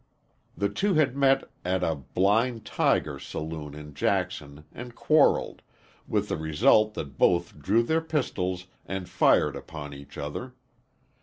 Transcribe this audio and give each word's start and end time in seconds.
The 0.57 0.67
two 0.67 0.95
had 0.95 1.15
met 1.15 1.47
at 1.63 1.83
a 1.83 1.93
"blind 1.93 2.65
tiger" 2.65 3.19
saloon 3.19 3.75
in 3.75 3.93
Jackson 3.93 4.63
and 4.73 4.95
quarreled, 4.95 5.61
with 6.07 6.27
the 6.27 6.37
result 6.37 6.95
that 6.95 7.19
both 7.19 7.59
drew 7.59 7.83
their 7.83 8.01
pistols 8.01 8.65
and 8.87 9.07
fired 9.07 9.55
upon 9.55 9.93
each 9.93 10.17
other. 10.17 10.55